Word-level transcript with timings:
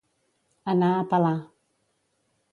Anar 0.71 0.89
a 0.93 1.03
pelar. 1.11 1.33